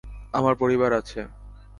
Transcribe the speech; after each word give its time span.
আমার 0.33 0.53
পরিবার 0.55 0.91
আছে। 0.93 1.19